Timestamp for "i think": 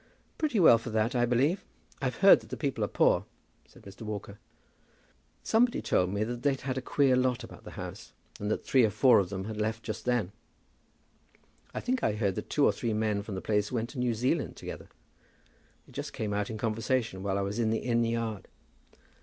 11.71-12.01